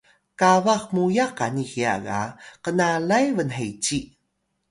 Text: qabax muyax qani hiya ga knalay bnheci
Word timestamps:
qabax 0.39 0.83
muyax 0.95 1.31
qani 1.39 1.63
hiya 1.71 1.93
ga 2.05 2.21
knalay 2.63 3.25
bnheci 3.37 3.99